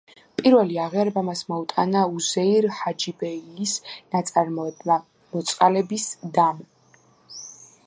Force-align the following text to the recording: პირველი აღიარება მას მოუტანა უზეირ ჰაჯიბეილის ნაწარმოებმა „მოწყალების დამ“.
პირველი 0.39 0.77
აღიარება 0.83 1.21
მას 1.27 1.43
მოუტანა 1.51 2.01
უზეირ 2.21 2.67
ჰაჯიბეილის 2.79 3.75
ნაწარმოებმა 4.17 4.99
„მოწყალების 5.37 6.11
დამ“. 6.41 6.67